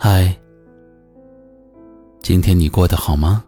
[0.00, 0.32] 嗨，
[2.22, 3.44] 今天你过得好吗？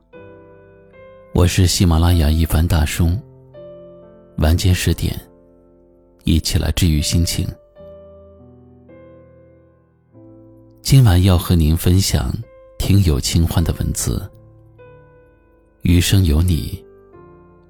[1.33, 3.09] 我是喜马拉雅一凡大叔。
[4.39, 5.17] 晚间十点，
[6.25, 7.47] 一起来治愈心情。
[10.83, 12.35] 今晚要和您分享
[12.81, 14.29] 听友清欢的文字。
[15.83, 16.85] 余生有你，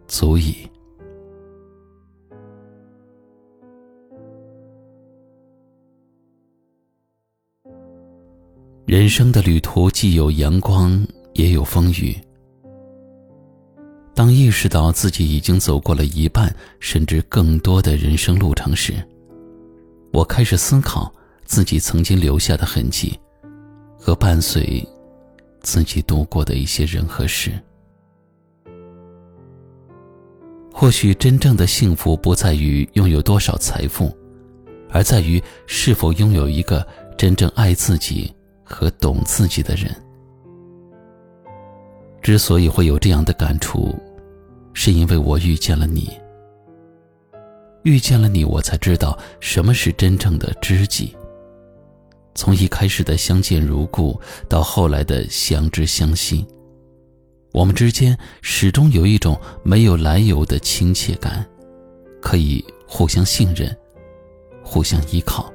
[0.08, 0.56] 足矣。
[8.90, 11.00] 人生的旅途既有阳光，
[11.34, 12.12] 也有风雨。
[14.16, 18.94] 当意识到自己已经走过了一半，甚至更多的人生路程时，
[20.12, 21.14] 我开始思考
[21.44, 23.16] 自己曾经留下的痕迹，
[23.96, 24.84] 和伴随
[25.60, 27.52] 自己度过的一些人和事。
[30.72, 34.12] 或许真正的幸福不在于拥有多少财富，
[34.90, 36.84] 而在于是否拥有一个
[37.16, 38.34] 真正爱自己。
[38.70, 39.94] 和懂自己的人，
[42.22, 43.94] 之所以会有这样的感触，
[44.72, 46.10] 是因为我遇见了你。
[47.82, 51.16] 遇见了你，我才知道什么是真正的知己。
[52.34, 54.18] 从一开始的相见如故，
[54.48, 56.46] 到后来的相知相惜，
[57.52, 61.44] 我们之间始终有一种没有来由的亲切感，
[62.22, 63.76] 可以互相信任，
[64.62, 65.52] 互相依靠。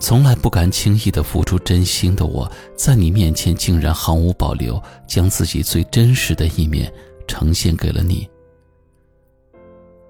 [0.00, 6.90] 从来不敢轻易的付出真心的我，在你面前竟然毫无保留，将自己最真实的一面
[7.28, 8.26] 呈现给了你。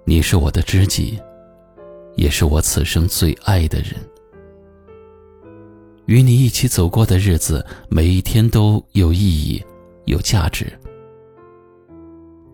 [0.04, 1.18] 你是我的知己，
[2.14, 3.94] 也是我此生最爱的人。
[6.06, 9.62] 与你一起走过的日子，每一天都有意义，
[10.04, 10.72] 有价值。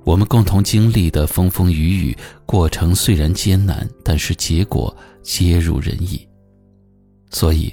[0.04, 6.26] 我们共同经历的风风雨雨，过程虽然艰难，但是结果皆如人意。
[7.36, 7.70] 所以，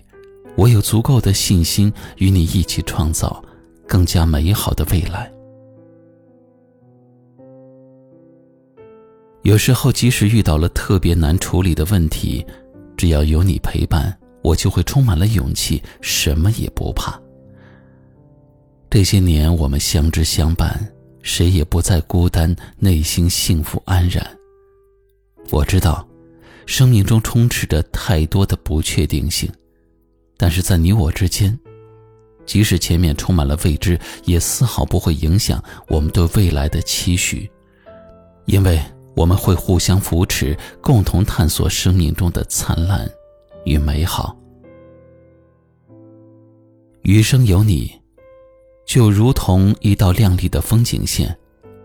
[0.58, 3.42] 我有足够的信心与你一起创造
[3.88, 5.32] 更加美好的未来。
[9.44, 12.46] 有时候，即使遇到了特别难处理的问题，
[12.98, 17.18] 只要有你陪伴，我就会充满了勇气，什么也不怕。
[18.90, 20.78] 这些年，我们相知相伴，
[21.22, 24.22] 谁也不再孤单，内心幸福安然。
[25.52, 26.06] 我知道。
[26.66, 29.52] 生命中充斥着太多的不确定性，
[30.38, 31.58] 但是在你我之间，
[32.46, 37.50] 即使前面充满了未知，也丝毫不会影响我们对未来的期许，
[38.46, 38.82] 因为
[39.16, 43.10] 我们会互相扶持，共同探索生命中的灿烂
[43.66, 44.36] 与美好。
[47.04, 47.92] 余生有你，
[48.86, 51.38] 就如同一道亮丽的风景线，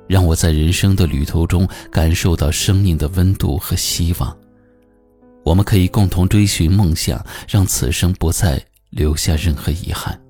[0.07, 4.37] 让我在人生的旅途中感受到生命的温度和希望。
[5.49, 10.21] 我们可以共同追寻梦想，让此生不再留下任何遗憾。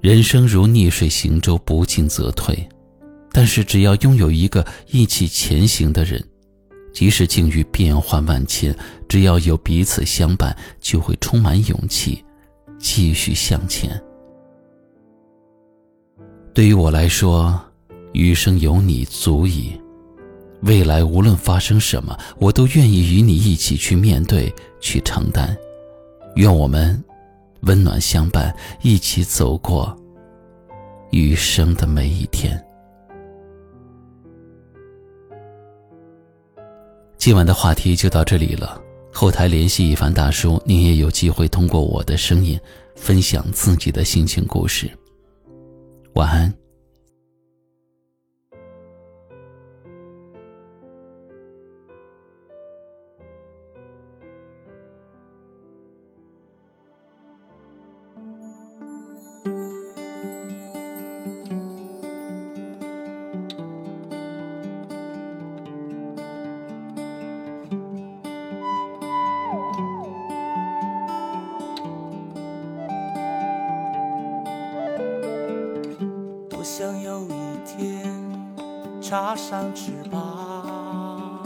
[0.00, 2.66] 人生如逆水行舟，不进则退。
[3.30, 6.24] 但是，只要拥有一个一起前行的人，
[6.90, 8.74] 即使境遇变幻万千，
[9.06, 12.24] 只要有彼此相伴，就会充满勇气，
[12.78, 14.02] 继续向前。
[16.54, 17.60] 对于我来说，
[18.14, 19.78] 余生有你足矣。
[20.62, 25.56] 未来无论发生什么，我都愿意与你一起去面对、去承担。
[26.36, 27.02] 愿我们
[27.62, 29.94] 温暖相伴，一起走过
[31.10, 32.62] 余生的每一天。
[37.16, 38.80] 今晚的话题就到这里了。
[39.12, 42.58] 后台联系一凡大叔，您也有机会通过我的声音
[42.96, 44.90] 分享自己的心情故事。
[46.14, 46.61] 晚安。
[77.00, 77.30] 有一
[77.66, 78.12] 天
[79.00, 81.42] 插上翅膀，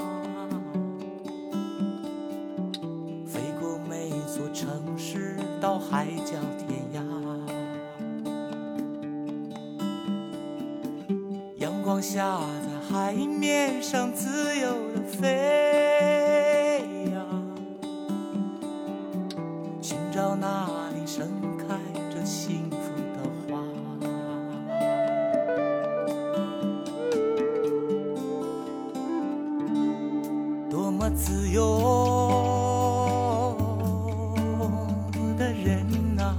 [3.26, 7.00] 飞过每座城市，到海角天涯。
[11.58, 16.25] 阳光下，在海面上自由的飞
[30.96, 33.54] 么自由
[35.38, 35.86] 的人
[36.18, 36.34] 啊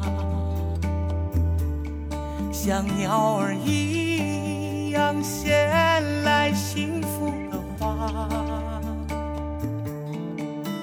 [2.51, 5.71] 像鸟儿一样衔
[6.23, 8.27] 来幸福的花。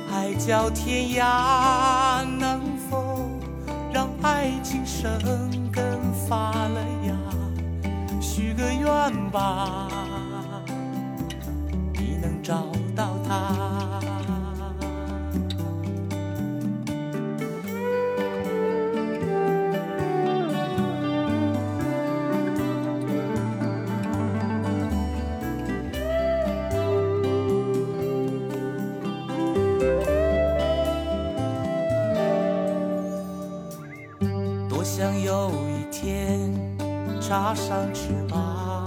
[0.09, 3.29] 海角天涯能否
[3.93, 5.11] 让爱情生
[5.73, 5.85] 根
[6.29, 7.17] 发了芽？
[8.21, 8.87] 许个愿
[9.31, 9.89] 吧。
[34.85, 36.39] 想有一天
[37.19, 38.85] 插上翅膀，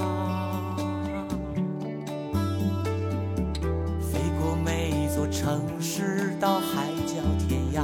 [3.99, 7.81] 飞过每一座城市，到海角天涯。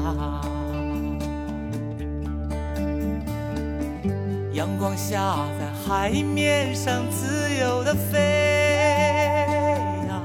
[4.53, 8.19] 阳光下，在海面上自由的飞
[10.07, 10.21] 呀，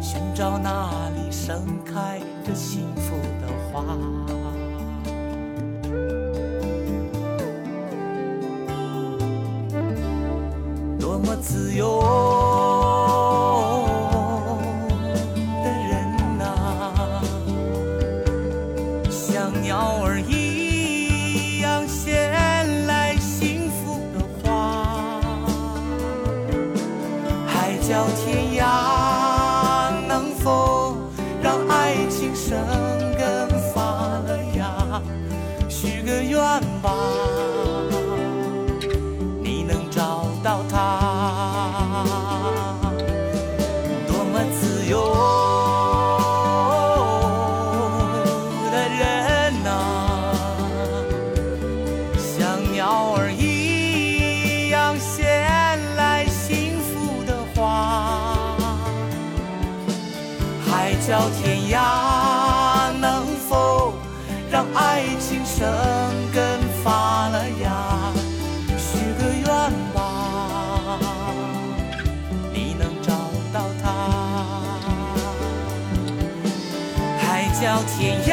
[0.00, 3.82] 寻找那里盛开着幸福的花。
[11.42, 12.00] 自由
[15.64, 17.20] 的人呐、
[19.10, 25.20] 像鸟儿一样衔来幸福的花。
[27.46, 30.96] 海角天涯，能否
[31.42, 32.56] 让爱情生
[33.18, 33.82] 根发
[34.26, 35.02] 了芽？
[35.68, 36.38] 许个愿
[36.80, 36.94] 吧。
[39.44, 41.01] 你能找到他，
[61.12, 63.92] 海角天涯，能否
[64.50, 65.68] 让爱情生
[66.32, 68.10] 根发了芽？
[68.78, 69.44] 许个愿
[69.92, 70.98] 吧，
[72.50, 73.12] 你能找
[73.52, 73.92] 到他。
[77.20, 78.32] 海角天涯，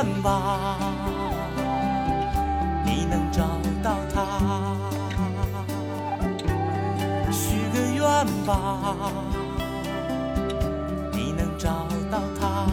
[0.00, 0.78] 个愿吧。
[2.86, 3.42] 你能找
[3.82, 4.74] 到他，
[7.30, 9.12] 许个愿吧。
[11.12, 12.66] 你能找到他，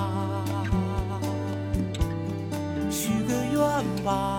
[2.89, 4.35] 许个愿吧。《